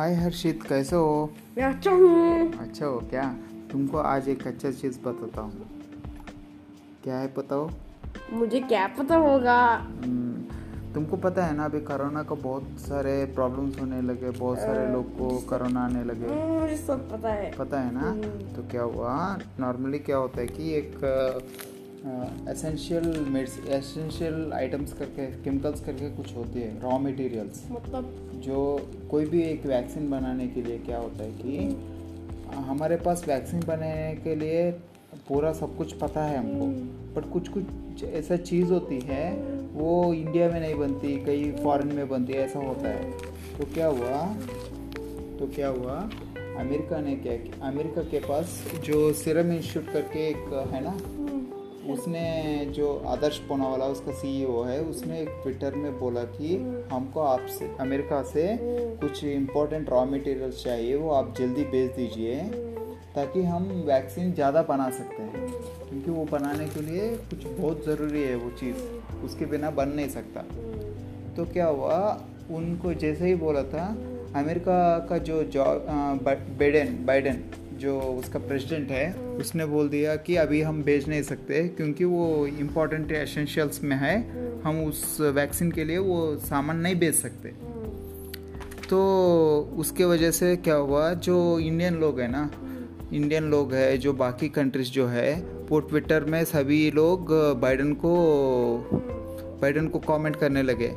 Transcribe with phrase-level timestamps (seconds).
[0.00, 1.30] हाय हर्षित कैसे हो?
[1.56, 3.22] मैं अच्छा हूँ। अच्छा हो क्या?
[3.72, 5.66] तुमको आज एक अच्छा चीज़ बताता हूँ।
[7.04, 7.68] क्या है बताओ
[8.32, 9.76] मुझे क्या पता होगा?
[9.76, 14.92] हम्म, तुमको पता है ना अभी कोरोना का बहुत सारे प्रॉब्लम्स होने लगे बहुत सारे
[14.92, 18.12] लोग को कोरोना आने लगे। हम्म, मुझे सब पता है। पता है ना?
[18.56, 19.38] तो क्या हुआ?
[19.60, 20.98] नॉर्मली क्या होता है कि एक
[22.50, 23.36] एसेंशियल
[23.68, 28.30] एसेंशियल आइटम्स करके केमिकल्स करके कुछ होती है रॉ मटेरियल्स मतलब?
[28.34, 31.58] जो कोई भी एक वैक्सीन बनाने के लिए क्या होता है कि
[32.54, 34.70] हमारे पास वैक्सीन बनाने के लिए
[35.28, 36.66] पूरा सब कुछ पता है हमको।
[37.14, 39.32] बट कुछ कुछ ऐसा चीज़ होती है
[39.72, 43.10] वो इंडिया में नहीं बनती कई फॉरेन में बनती है ऐसा होता है।
[43.58, 44.26] तो क्या हुआ?
[45.38, 46.10] तो क्या हुआ?
[46.58, 51.00] अमेरिका ने क्या अमेरिका के पास जो सीरम इंस्टीट्यूट करके एक है ना
[51.92, 56.56] उसने जो आदर्श पोनावाला, उसका सीईओ है, उसने एक ट्विटर में बोला कि
[56.92, 62.36] हमको आपसे, अमेरिका से कुछ इम्पोर्टेंट रॉ मटेरियल्स चाहिए, वो आप जल्दी भेज दीजिए,
[63.14, 65.48] ताकि हम वैक्सीन ज़्यादा बना सकते हैं।
[65.88, 68.76] क्योंकि वो बनाने के लिए कुछ बहुत ज़रूरी है वो चीज़,
[69.24, 70.40] उसके बिना बन नहीं सकता।
[71.36, 73.86] तो क्या हुआ, उनको जैसे ही बोला था,
[74.36, 75.64] अमेरिका का जो जॉ
[76.24, 77.42] बाइडेन बाइडेन,
[77.74, 82.46] जो उसका प्रेसिडेंट है उसने बोल दिया कि अभी हम भेज नहीं सकते क्योंकि वो
[82.46, 84.16] इम्पोर्टेंट एसेंशियल्स में है।
[84.62, 87.48] हम उस वैक्सीन के लिए वो सामान नहीं भेज सकते।
[88.88, 89.00] तो
[89.78, 92.50] उसके वजह से क्या हुआ, जो इंडियन लोग हैं ना
[93.12, 95.34] इंडियन लोग है, जो बाकी कंट्रीज़ जो है,
[95.70, 98.12] वो ट्विटर में सभी लोग बाइडन को
[99.62, 100.90] बाइडन को कमेंट करने लगे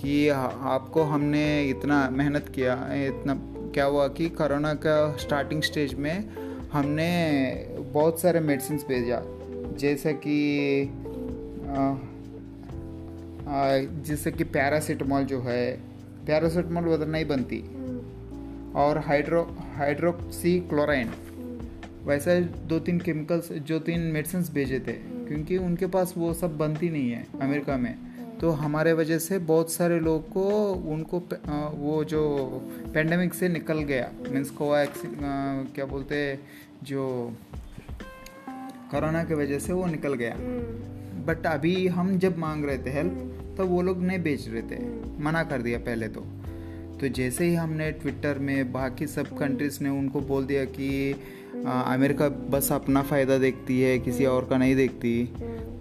[0.00, 3.34] कि आपको हमने इतना मेहनत किया, इतना
[3.74, 7.10] क्या हुआ कि कोरोना का स्टार्टिंग स्टेज में हमने
[7.92, 9.20] बहुत सारे मेडिसिन भेजा,
[9.78, 10.36] जैसे कि
[14.06, 15.70] जैसे कि पैरासीटामॉल जो है
[16.26, 17.58] पैरासीटामॉल उधर नहीं बनती।
[18.76, 19.42] और हाइड्रो
[19.76, 21.10] हाइड्रोक्सी क्लोराइन
[22.04, 26.90] वैसे दो तीन केमिकल्स जो तीन मेडिसिन भेजे थे, क्योंकि उनके पास वो सब बनती
[26.90, 27.94] नहीं है अमेरिका में।
[28.40, 30.44] तो हमारे वजह से बहुत सारे लोग को
[30.92, 31.18] उनको
[31.76, 32.20] वो जो
[32.94, 34.70] पेंडेमिक से निकल गया। मीन्स को
[35.74, 36.38] क्या बोलते
[36.82, 37.02] जो
[38.90, 40.34] कोरोना के वजह से वो निकल गया।
[41.26, 44.78] बट अभी हम जब मांग रहे थे हेल्प तो वो लोग नहीं बेच रहे थे।
[45.22, 46.24] मना कर दिया पहले तो।
[47.00, 51.14] तो जैसे ही हमने ट्विटर में बाकी सब कंट्रीज़ ने उनको बोल दिया कि
[51.66, 55.32] आ, अमेरिका बस अपना फ़ायदा देखती है किसी और का नहीं देखती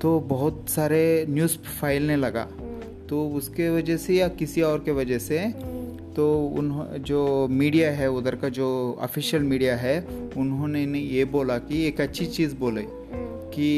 [0.02, 2.48] तो बहुत सारे न्यूज़ फैलने लगा।
[3.10, 5.40] तो उसके वजह से या किसी और के वजह से
[6.16, 10.00] तो उन जो मीडिया है उधर का जो ऑफिशियल मीडिया है
[10.38, 12.84] उन्होंने ने ये बोला कि एक अच्छी चीज़ बोले
[13.54, 13.72] कि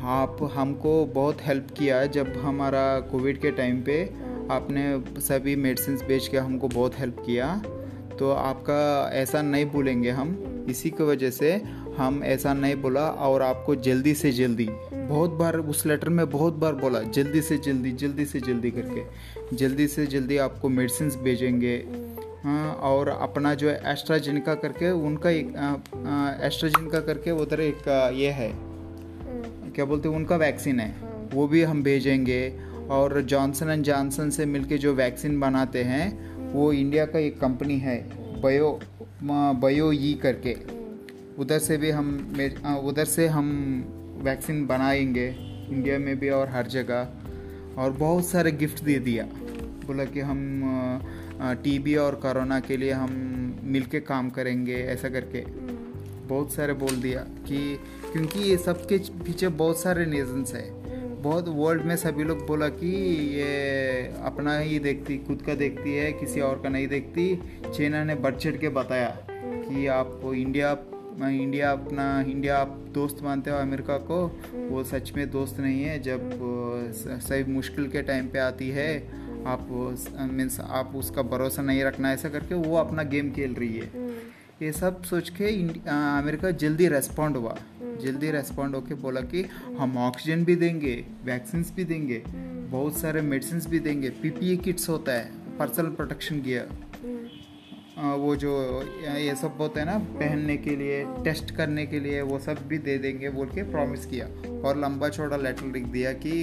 [0.00, 6.28] आप हमको बहुत हेल्प किया जब हमारा कोविड के टाइम पे आपने सभी मेडिसिन बेच
[6.28, 7.54] के हमको बहुत हेल्प किया
[8.18, 11.52] तो आपका ऐसा नहीं भूलेंगे हम। इसी की वजह से
[11.96, 16.54] हम ऐसा नहीं बोला और आपको जल्दी से जल्दी बहुत बार उस लेटर में बहुत
[16.54, 21.76] बार बोला जल्दी से जल्दी जल्दी से जल्दी करके जल्दी से जल्दी आपको मेडिसिन भेजेंगे।
[22.44, 25.46] हाँ और अपना जो है एस्ट्राजेनिका करके उनका एक
[26.42, 28.50] एस्ट्राजेनिका करके उधर एक ये है
[29.74, 30.94] क्या बोलते हैं उनका वैक्सीन है
[31.32, 32.40] वो भी हम भेजेंगे।
[32.90, 37.78] और जॉनसन एंड जॉनसन से मिलके जो वैक्सीन बनाते हैं, वो इंडिया का एक कंपनी
[37.78, 38.08] है
[38.42, 38.80] बयो
[39.60, 40.56] बयो ई करके।
[41.38, 42.36] उधर से भी हम
[42.84, 43.46] उधर से हम
[44.22, 45.36] वैक्सीन बनाएँगे
[45.70, 47.08] इंडिया में भी और हर जगह।
[47.78, 49.24] और बहुत सारे गिफ्ट दे दिया।
[49.86, 50.62] बोला कि हम
[51.42, 53.10] टीबी और कोरोना के लिए हम
[53.62, 55.44] मिल के काम करेंगे, ऐसा करके।
[56.26, 57.78] बहुत सारे बोल दिया कि,
[58.12, 60.85] क्योंकि ये सब के पीछे बहुत सारे रीजन्स है।
[61.22, 62.88] बहुत वर्ल्ड में सभी लोग बोला कि
[63.34, 67.36] ये अपना ही देखती, खुद का देखती है, किसी और का नहीं देखती।
[67.74, 70.76] चीना ने बढ़ चढ़ के बताया कि आप इंडिया
[71.22, 74.16] इंडिया अपना इंडिया आप दोस्त मानते हो अमेरिका को।
[74.70, 76.30] वो सच में दोस्त नहीं है। जब
[77.28, 78.90] सही मुश्किल के टाइम पे आती है,
[79.46, 79.68] आप
[80.32, 83.90] मीन्स आप उसका भरोसा नहीं रखना, ऐसा करके वो अपना गेम खेल रही है।
[84.62, 85.46] ये सब सोच के
[85.90, 87.56] अमेरिका जल्दी रेस्पॉन्ड हुआ।
[88.02, 89.42] जल्दी रेस्पॉन्ड होके बोला कि
[89.78, 90.94] हम ऑक्सीजन भी देंगे
[91.24, 92.22] वैक्सीन भी देंगे
[92.70, 96.68] बहुत सारे मेडिसिन भी देंगे पीपीए किट्स होता है पर्सनल प्रोटेक्शन गियर
[97.98, 98.50] वो जो
[99.18, 102.78] ये सब होता है ना पहनने के लिए टेस्ट करने के लिए वो सब भी
[102.78, 104.26] दे देंगे बोल के प्रॉमिस किया।
[104.60, 106.42] और लंबा चौड़ा लेटर लिख दिया कि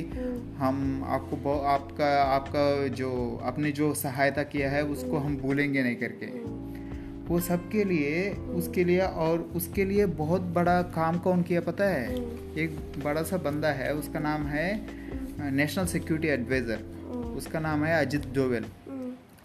[0.57, 3.12] हम आपको आपका आपका जो
[3.44, 6.43] आपने जो सहायता किया है उसको हम भूलेंगे नहीं करके।
[7.33, 12.15] वो सबके लिए उसके लिए और उसके लिए बहुत बड़ा काम कौन किया पता है?
[12.57, 14.68] एक बड़ा सा बंदा है उसका नाम है
[15.51, 16.83] नेशनल सिक्योरिटी एडवाइज़र
[17.38, 18.65] उसका नाम है अजित डोवेल।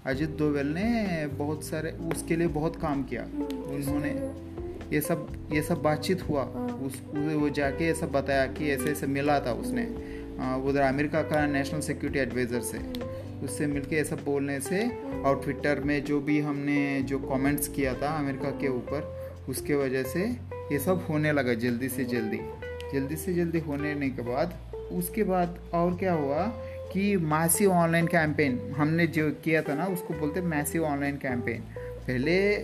[0.07, 4.11] अजित डोवेल ने बहुत सारे उसके लिए बहुत काम किया। उन्होंने
[4.93, 6.45] ये सब ये सब बातचीत हुआ।
[6.87, 9.87] उस वो जाके ये सब बताया कि ऐसे ऐसे मिला था उसने
[10.69, 12.79] उधर अमेरिका का नेशनल सिक्योरिटी एडवाइज़र से।
[13.45, 14.89] उससे मिलके ये सब बोलने से
[15.23, 19.19] और ट्विटर में जो भी हमने जो कमेंट्स किया था अमेरिका के ऊपर,
[19.49, 20.21] उसके वजह से
[20.73, 22.41] ये सब होने लगा जल्दी से जल्दी।
[22.93, 24.59] जल्दी से जल्दी होने के बाद,
[24.93, 26.43] उसके बाद और क्या हुआ
[26.93, 31.63] कि मैसिव ऑनलाइन कैंपेन हमने जो किया था ना, उसको बोलते मैसिव ऑनलाइन कैंपेन
[32.09, 32.61] पहले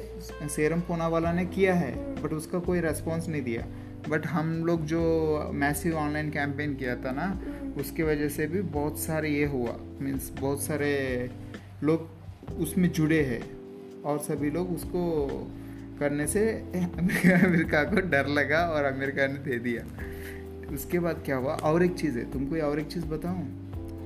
[0.49, 3.67] सेरम पोना वाला ने किया है बट उसका कोई रेस्पॉन्स नहीं दिया।
[4.09, 5.01] बट हम लोग जो
[5.55, 7.43] मैसिव ऑनलाइन कैंपेन किया था ना
[7.79, 11.31] उसके वजह से भी बहुत सारे ये हुआ। मीन्स बहुत सारे
[11.83, 12.09] लोग
[12.59, 13.43] उसमें जुड़े हैं
[14.03, 15.03] और सभी लोग उसको
[16.01, 19.85] करने से अमेरिका को डर लगा और अमेरिका ने दे दिया।
[20.75, 21.55] उसके बाद क्या हुआ?
[21.55, 23.45] और एक चीज़ है तुमको और एक चीज़ बताऊँ?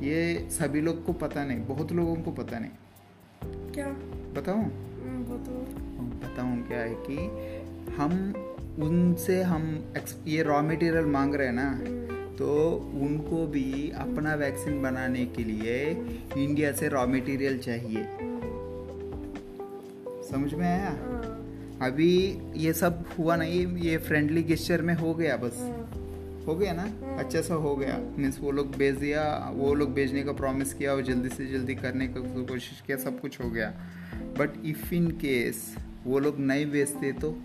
[0.02, 2.70] ये सभी लोग को पता नहीं बहुत लोगों को पता नहीं।
[3.72, 3.86] क्या?
[4.40, 4.87] बताऊँ?
[5.08, 8.12] हम्म, बताऊँ क्या है कि हम
[8.82, 9.64] उनसे हम
[10.26, 11.70] ये रॉ मटेरियल मांग रहे हैं ना।
[12.38, 12.48] तो
[13.02, 15.78] उनको भी अपना वैक्सीन बनाने के लिए
[16.36, 18.04] इंडिया से रॉ मटेरियल चाहिए
[20.30, 21.34] समझ में आया हाँ।
[21.82, 22.12] अभी
[22.56, 26.84] ये सब हुआ नहीं ये फ्रेंडली गेस्चर में हो गया बस हाँ। हो गया ना
[27.18, 29.22] अच्छा सा हो गया मीन्स वो लोग भेज दिया
[29.54, 33.20] वो लोग भेजने का प्रॉमिस किया और जल्दी से जल्दी करने का कोशिश किया सब
[33.20, 33.72] कुछ हो गया
[34.38, 37.42] बट इफ़ इन केस वो लोग नहीं बेचते तो?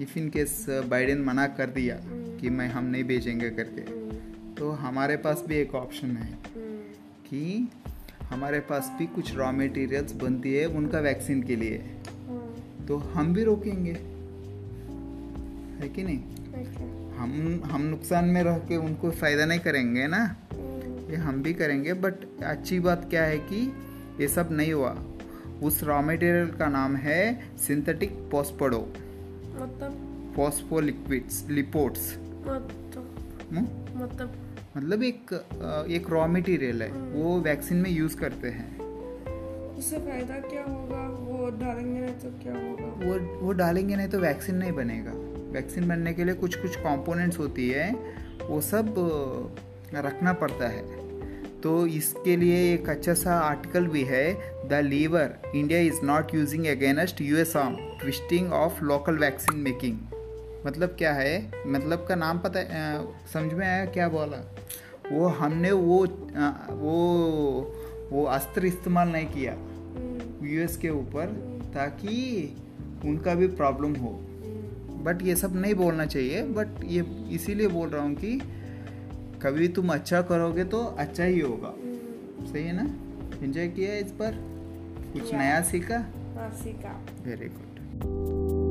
[0.00, 2.00] इफ़ इन केस बाइडेन मना कर दिया
[2.40, 3.80] कि मैं हम नहीं बेचेंगे करके
[4.54, 6.38] तो हमारे पास भी एक ऑप्शन है
[7.28, 7.68] कि
[8.22, 11.78] हमारे पास भी कुछ रॉ मटेरियल्स बनती है उनका वैक्सीन के लिए।
[12.88, 13.92] तो हम भी रोकेंगे।
[15.82, 16.18] है कि नहीं?
[17.14, 20.36] हम हम नुकसान में रह के उनको फ़ायदा नहीं करेंगे ना?
[21.10, 23.72] ये हम भी करेंगे बट अच्छी बात क्या है कि
[24.20, 25.11] ये सब नहीं हुआ।
[25.62, 27.18] उस रॉ मटेरियल का नाम है
[27.58, 28.78] सिंथेटिक पोस्पोडो
[29.56, 29.98] मतलब?
[30.36, 33.08] फॉस्फोलिक्विड्स लिपोड्स मतलब?
[33.94, 34.36] मतलब?
[34.76, 35.32] मतलब एक
[35.90, 38.70] एक रॉ मटेरियल है। वो वैक्सीन में यूज़ करते हैं।
[39.78, 41.00] उससे फ़ायदा क्या होगा?
[41.20, 42.86] वो डालेंगे नहीं तो क्या होगा?
[43.06, 45.12] वो वो डालेंगे नहीं तो वैक्सीन नहीं बनेगा।
[45.52, 47.92] वैक्सीन बनने के लिए कुछ कुछ कंपोनेंट्स होती है।
[48.42, 48.94] वो सब
[49.94, 50.82] रखना पड़ता है।
[51.62, 54.32] तो इसके लिए एक अच्छा सा आर्टिकल भी है
[54.68, 59.98] the lever India is not using against US arm twisting of local vaccine making
[60.66, 61.52] मतलब क्या है?
[61.66, 62.60] मतलब का नाम पता
[63.32, 64.54] समझ में आया क्या बोला?
[65.12, 66.04] वो हमने वो
[66.36, 66.98] आ, वो
[68.12, 69.52] वो अस्त्र इस्तेमाल नहीं किया
[70.48, 71.26] यूएस के ऊपर
[71.74, 72.56] ताकि
[73.04, 74.10] उनका भी प्रॉब्लम हो।
[75.04, 78.40] बट ये सब नहीं बोलना चाहिए बट ये इसीलिए बोल रहा हूँ कि
[79.42, 81.74] कभी तुम अच्छा करोगे तो अच्छा ही होगा।
[82.52, 82.82] सही है ना?
[83.42, 84.32] एंजॉय किया इस पर?
[85.12, 85.98] कुछ नया सीखा?
[86.36, 88.61] हाँ, सीखा। Very good